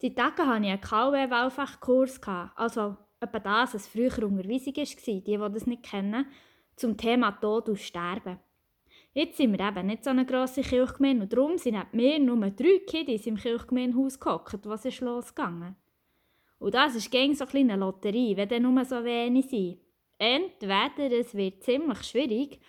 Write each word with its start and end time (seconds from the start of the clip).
Die 0.00 0.14
Tage 0.14 0.46
hatte 0.46 0.64
ich 0.64 0.70
einen 0.70 0.80
KW-Wahlfachkurs, 0.80 2.20
also 2.54 2.96
etwa 3.20 3.38
das, 3.40 3.74
was 3.74 3.88
früher 3.88 4.22
Unterweisung 4.22 4.76
war, 4.76 4.84
die, 4.84 5.24
die 5.24 5.36
das 5.36 5.66
nicht 5.66 5.82
kennen, 5.82 6.26
zum 6.76 6.96
Thema 6.96 7.32
Tod 7.32 7.68
und 7.68 7.80
Sterben. 7.80 8.38
Jetzt 9.12 9.38
sind 9.38 9.58
wir 9.58 9.66
eben 9.66 9.86
nicht 9.86 10.04
so 10.04 10.10
eine 10.10 10.24
grosse 10.24 10.62
Kirchgemeinde 10.62 11.24
und 11.24 11.32
darum 11.32 11.58
sind 11.58 11.76
neben 11.92 11.96
mir 11.96 12.18
nur 12.20 12.50
drei 12.50 12.80
Kiddies 12.86 13.26
im 13.26 13.36
Kirchgemeindehaus 13.36 14.20
gehockt. 14.20 14.64
Was 14.64 14.84
ist 14.84 15.00
losgegangen? 15.00 15.74
Und 16.60 16.74
das 16.74 16.94
ist 16.94 17.10
gegen 17.10 17.34
so 17.34 17.44
eine 17.52 17.76
Lotterie, 17.76 18.36
wenn 18.36 18.48
dann 18.48 18.62
nur 18.62 18.84
so 18.84 19.02
wenig 19.02 19.48
sind. 19.48 19.78
Entweder 20.18 21.18
es 21.18 21.34
wird 21.34 21.64
ziemlich 21.64 22.02
schwierig 22.04 22.60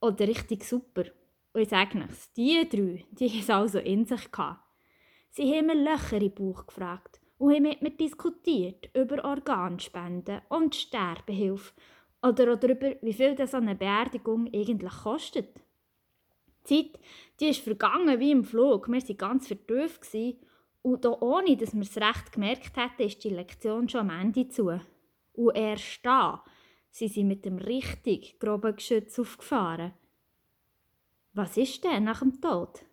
oder 0.00 0.28
richtig 0.28 0.64
super. 0.64 1.04
Und 1.52 1.62
ich 1.62 1.68
sage 1.68 1.98
nichts, 1.98 2.32
die 2.34 2.68
drei, 2.68 3.04
die 3.10 3.28
haben 3.28 3.40
es 3.40 3.50
also 3.50 3.78
in 3.78 4.04
sich 4.04 4.30
gehabt. 4.30 4.65
Sie 5.36 5.54
haben 5.54 5.66
mir 5.66 5.74
Löcher 5.74 6.16
im 6.16 6.32
Bauch 6.32 6.66
gefragt 6.66 7.20
und 7.36 7.52
haben 7.52 7.64
mit 7.64 7.82
mir 7.82 7.90
diskutiert 7.90 8.88
über 8.94 9.22
Organspenden 9.22 10.40
und 10.48 10.74
Sterbehilfe 10.74 11.74
oder 12.22 12.56
darüber, 12.56 12.96
wie 13.02 13.12
viel 13.12 13.46
so 13.46 13.58
eine 13.58 13.74
Beerdigung 13.74 14.46
eigentlich 14.46 14.94
kostet. 15.02 15.60
Die 16.70 16.90
Zeit 16.90 17.00
die 17.38 17.48
ist 17.50 17.60
vergangen 17.60 18.18
wie 18.18 18.30
im 18.30 18.44
Flug. 18.44 18.88
Wir 18.88 18.94
waren 18.94 19.16
ganz 19.18 19.48
vertieft 19.48 20.38
und 20.80 21.04
da, 21.04 21.10
ohne 21.20 21.54
dass 21.58 21.74
wir 21.74 21.82
es 21.82 21.98
recht 21.98 22.32
gemerkt 22.32 22.74
hätten, 22.74 23.02
ist 23.02 23.22
die 23.22 23.28
Lektion 23.28 23.90
schon 23.90 24.08
am 24.08 24.18
Ende 24.18 24.48
zu. 24.48 24.80
Und 25.34 25.54
erst 25.54 26.00
da 26.02 26.42
sind 26.90 27.12
sie 27.12 27.24
mit 27.24 27.44
dem 27.44 27.58
richtig 27.58 28.40
groben 28.40 28.74
Geschütz 28.74 29.18
aufgefahren. 29.18 29.92
Was 31.34 31.58
ist 31.58 31.84
denn 31.84 32.04
nach 32.04 32.20
dem 32.20 32.40
Tod? 32.40 32.86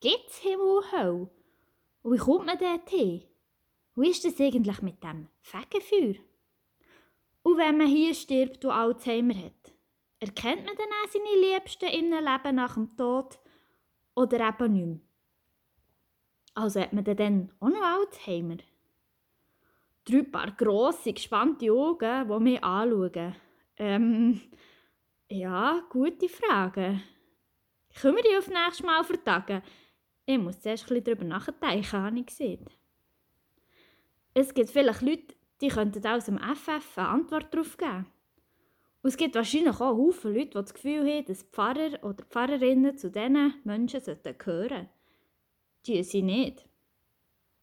Gibt's 0.00 0.40
Himmel 0.40 0.76
und 0.76 0.92
Hölle? 0.92 1.39
Und 2.02 2.14
wie 2.14 2.18
kommt 2.18 2.46
man 2.46 2.58
dort 2.58 2.88
hin? 2.88 3.24
Wie 3.96 4.10
ist 4.10 4.24
das 4.24 4.40
eigentlich 4.40 4.80
mit 4.82 5.02
dem 5.02 5.28
Fegefeuer? 5.40 6.14
Und 7.42 7.58
wenn 7.58 7.78
man 7.78 7.86
hier 7.86 8.14
stirbt 8.14 8.64
und 8.64 8.70
Alzheimer 8.70 9.34
hat, 9.34 9.72
erkennt 10.18 10.66
man 10.66 10.76
dann 10.76 10.86
auch 10.86 11.10
seine 11.10 11.40
Liebsten 11.40 11.88
in 11.88 12.12
einem 12.12 12.24
Leben 12.24 12.56
nach 12.56 12.74
dem 12.74 12.96
Tod 12.96 13.38
oder 14.14 14.48
eben 14.48 14.72
nicht 14.72 14.86
mehr? 14.86 15.00
Also 16.54 16.80
hat 16.80 16.92
man 16.92 17.04
dann 17.04 17.52
auch 17.60 17.68
noch 17.68 17.82
Alzheimer? 17.82 18.56
Drei 20.04 20.22
paar 20.22 20.50
grosse, 20.52 21.12
gespannte 21.12 21.70
Augen, 21.72 22.28
die 22.28 22.42
mich 22.42 22.64
anschauen. 22.64 23.36
Ähm, 23.76 24.40
ja, 25.28 25.82
gute 25.90 26.28
Frage. 26.28 27.00
Können 28.00 28.16
wir 28.16 28.22
die 28.22 28.36
auf 28.36 28.48
nächstes 28.48 28.84
Mal 28.84 29.04
vertagen? 29.04 29.62
Ich 30.30 30.38
muss 30.38 30.60
zuerst 30.60 30.88
ein 30.92 31.02
darüber 31.02 31.24
nachdenken, 31.24 31.90
habe 31.90 32.20
ich 32.20 32.26
gesehen. 32.26 32.64
Es 34.32 34.54
gibt 34.54 34.70
vielleicht 34.70 35.02
Leute, 35.02 35.34
die 35.60 35.66
könnten 35.66 36.06
aus 36.06 36.26
dem 36.26 36.38
FF 36.38 36.98
eine 36.98 37.08
Antwort 37.08 37.52
darauf 37.52 37.76
geben. 37.76 38.06
Und 39.02 39.08
es 39.10 39.16
gibt 39.16 39.34
wahrscheinlich 39.34 39.74
auch 39.80 39.96
Haufen 39.96 40.32
Leute, 40.32 40.50
die 40.50 40.52
das 40.52 40.72
Gefühl 40.72 41.00
haben, 41.00 41.24
dass 41.24 41.42
Pfarrer 41.42 42.04
oder 42.04 42.24
Pfarrerinnen 42.26 42.96
zu 42.96 43.10
diesen 43.10 43.54
Menschen 43.64 44.00
gehören 44.04 44.38
sollten. 44.38 44.88
Die 45.86 46.04
sind 46.04 46.26
nicht. 46.26 46.64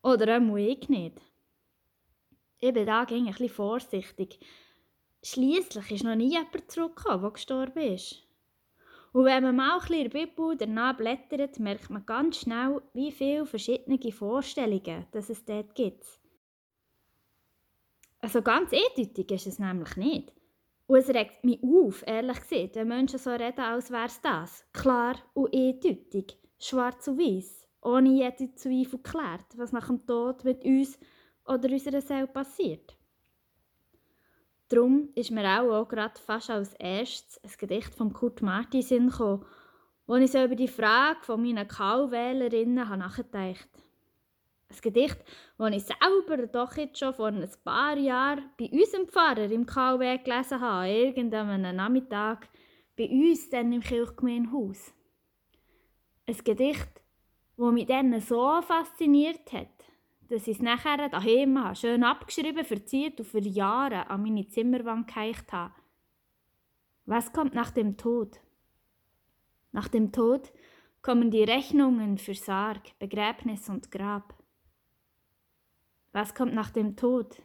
Oder 0.03 0.37
auch 0.37 0.57
ich 0.57 0.89
nicht. 0.89 1.21
Ich 2.59 2.73
bin 2.73 2.85
da 2.85 3.03
ein 3.03 3.25
bisschen 3.27 3.47
vorsichtig. 3.47 4.39
Schliesslich 5.23 5.89
ist 5.91 6.03
noch 6.03 6.15
nie 6.15 6.31
jemand 6.31 6.69
zurückgekommen, 6.69 7.21
der 7.21 7.31
gestorben 7.31 7.93
ist. 7.93 8.26
Und 9.17 9.25
wenn 9.25 9.41
man 9.41 9.55
mal 9.55 9.73
ein 9.73 9.79
bisschen 9.79 9.95
in 9.95 10.09
der 10.11 10.19
Bibel 10.27 10.55
danach 10.55 10.95
blättert, 10.95 11.57
merkt 11.57 11.89
man 11.89 12.05
ganz 12.05 12.37
schnell, 12.37 12.83
wie 12.93 13.11
viele 13.11 13.47
verschiedene 13.47 14.11
Vorstellungen 14.11 15.07
dass 15.11 15.31
es 15.31 15.43
dort 15.43 15.73
gibt. 15.73 16.05
Also 18.19 18.43
ganz 18.43 18.71
eindeutig 18.71 19.31
ist 19.31 19.47
es 19.47 19.57
nämlich 19.57 19.95
nicht. 19.95 20.31
Und 20.85 20.99
es 20.99 21.09
regt 21.09 21.43
mich 21.43 21.63
auf, 21.63 22.05
ehrlich 22.05 22.41
gesagt, 22.41 22.75
wenn 22.75 22.89
Menschen 22.89 23.17
so 23.17 23.31
reden, 23.31 23.59
als 23.59 23.89
wäre 23.89 24.05
es 24.05 24.21
das. 24.21 24.63
Klar 24.71 25.15
und 25.33 25.51
eindeutig, 25.51 26.37
schwarz 26.59 27.07
und 27.07 27.17
weiß, 27.17 27.67
ohne 27.81 28.09
jeden 28.09 28.55
Zweifel 28.55 28.99
geklärt, 29.01 29.47
was 29.55 29.71
nach 29.71 29.87
dem 29.87 30.05
Tod 30.05 30.43
mit 30.43 30.63
uns 30.63 30.99
oder 31.43 31.67
unserer 31.71 32.01
Seele 32.01 32.27
passiert. 32.27 32.95
Darum 34.69 35.09
ist 35.15 35.31
mir 35.31 35.45
auch, 35.45 35.71
auch 35.71 35.87
gerade 35.87 36.19
fast 36.19 36.49
als 36.49 36.73
erstes 36.73 37.41
ein 37.43 37.51
Gedicht 37.57 37.95
von 37.95 38.11
Kurt 38.11 38.41
Martin 38.41 38.81
Sinn 38.81 39.09
gekommen, 39.09 39.45
wo 40.07 40.15
ich 40.15 40.31
so 40.31 40.43
über 40.43 40.55
die 40.55 40.67
Frage 40.67 41.19
von 41.21 41.41
meinen 41.41 41.67
Kaulwählerinnen 41.67 42.75
nachgedacht 42.75 43.33
habe. 43.33 43.87
Ein 44.69 44.81
Gedicht, 44.81 45.17
das 45.57 45.71
ich 45.71 45.83
selber 45.83 46.47
doch 46.47 46.75
jetzt 46.75 46.99
schon 46.99 47.13
vor 47.13 47.27
ein 47.27 47.49
paar 47.63 47.97
Jahren 47.97 48.49
bei 48.59 48.69
unserem 48.69 49.07
Pfarrer 49.07 49.49
im 49.49 49.65
KW 49.65 50.17
gelesen 50.17 50.59
habe, 50.59 50.89
irgendeinem 50.89 51.75
Nachmittag 51.75 52.49
bei 52.97 53.07
uns 53.07 53.49
dann 53.49 53.71
im 53.71 53.81
Kirchgemeindehaus. 53.81 54.93
Ein 56.25 56.37
Gedicht, 56.43 56.89
das 57.55 57.71
mich 57.71 57.85
dann 57.85 58.19
so 58.19 58.61
fasziniert 58.61 59.53
hat, 59.53 59.76
dass 60.29 60.47
ich 60.47 60.57
es 60.57 60.61
nachher 60.61 61.09
daheim 61.09 61.73
schön 61.75 62.03
abgeschrieben, 62.03 62.65
verziert 62.65 63.19
und 63.19 63.25
für 63.25 63.39
Jahre 63.39 64.09
an 64.09 64.23
meine 64.23 64.47
Zimmerwand 64.47 65.07
geheicht 65.07 65.51
habe. 65.53 65.73
Was 67.05 67.31
kommt 67.31 67.53
nach 67.53 67.71
dem 67.71 67.97
Tod? 67.97 68.41
Nach 69.71 69.87
dem 69.87 70.11
Tod 70.11 70.51
kommen 71.01 71.31
die 71.31 71.43
Rechnungen 71.43 72.17
für 72.17 72.33
Sarg, 72.33 72.97
Begräbnis 72.99 73.69
und 73.69 73.91
Grab. 73.91 74.35
Was 76.11 76.35
kommt 76.35 76.53
nach 76.53 76.71
dem 76.71 76.95
Tod? 76.95 77.41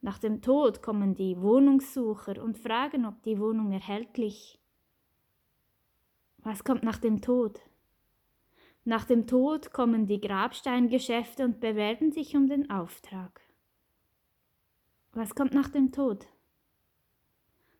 Nach 0.00 0.18
dem 0.18 0.42
Tod 0.42 0.82
kommen 0.82 1.14
die 1.14 1.40
Wohnungssucher 1.40 2.42
und 2.42 2.58
fragen, 2.58 3.06
ob 3.06 3.22
die 3.22 3.38
Wohnung 3.38 3.72
erhältlich. 3.72 4.58
Was 6.38 6.64
kommt 6.64 6.82
nach 6.82 6.98
dem 6.98 7.22
Tod? 7.22 7.60
Nach 8.86 9.04
dem 9.04 9.26
Tod 9.26 9.72
kommen 9.72 10.06
die 10.06 10.20
Grabsteingeschäfte 10.20 11.42
und 11.42 11.58
bewerben 11.60 12.12
sich 12.12 12.36
um 12.36 12.48
den 12.48 12.70
Auftrag. 12.70 13.40
Was 15.12 15.34
kommt 15.34 15.54
nach 15.54 15.70
dem 15.70 15.90
Tod? 15.90 16.26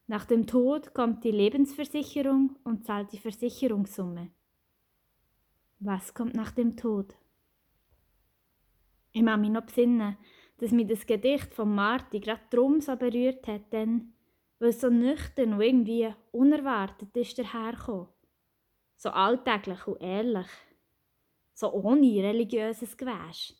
Nach 0.06 0.25
dem 0.25 0.47
Tod 0.47 0.94
kommt 0.94 1.22
die 1.25 1.31
Lebensversicherung 1.31 2.56
und 2.65 2.87
zahlt 2.87 3.12
die 3.12 3.19
Versicherungssumme. 3.19 4.31
Was 5.78 6.15
kommt 6.15 6.34
nach 6.34 6.53
dem 6.53 6.75
Tod? 6.75 7.15
Ich 9.12 9.22
mag 9.22 9.41
mich 9.41 9.50
noch 9.50 9.66
besinnen, 9.66 10.16
dass 10.56 10.71
mich 10.71 10.86
das 10.86 11.04
Gedicht 11.04 11.53
von 11.53 11.75
Marti 11.75 12.21
gerade 12.21 12.41
darum 12.48 12.81
so 12.81 12.97
berührt 12.97 13.47
hat, 13.47 13.71
denn 13.75 14.15
weil 14.59 14.71
es 14.71 14.81
so 14.81 14.88
nüchtern 14.88 15.53
und 15.53 15.60
irgendwie 15.60 16.15
unerwartet 16.32 17.15
ist 17.15 17.38
dahergekommen. 17.38 18.09
So 18.97 19.10
alltäglich 19.10 19.86
und 19.86 20.00
ehrlich 20.00 20.48
so 21.54 21.72
ohne 21.72 22.22
religiöses 22.22 22.97
Gewäsch. 22.97 23.54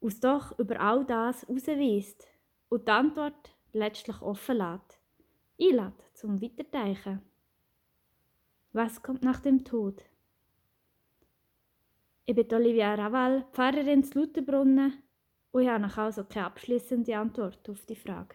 Was 0.00 0.18
doch 0.18 0.58
über 0.58 0.80
all 0.80 1.04
das 1.04 1.42
herausweist 1.46 2.26
und 2.70 2.88
die 2.88 2.90
Antwort 2.90 3.54
letztlich 3.72 4.20
offen 4.20 4.56
lässt. 4.56 4.98
Einlädt 5.60 6.02
zum 6.14 6.40
Weiterdenken. 6.40 7.22
Was 8.72 9.02
kommt 9.02 9.22
nach 9.22 9.40
dem 9.40 9.64
Tod? 9.64 10.02
Ich 12.24 12.34
bin 12.34 12.52
Olivia 12.52 12.94
Raval, 12.94 13.44
Pfarrerin 13.52 14.02
zu 14.02 14.20
Lutherbrunnen 14.20 15.02
und 15.50 15.62
ich 15.62 15.68
habe 15.68 15.96
also 15.98 16.24
keine 16.24 16.46
abschließende 16.46 17.16
Antwort 17.16 17.68
auf 17.68 17.84
die 17.84 17.96
Frage. 17.96 18.34